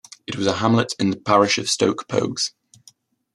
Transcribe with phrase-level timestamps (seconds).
[0.25, 2.53] It was a hamlet in the parish of Stoke Poges.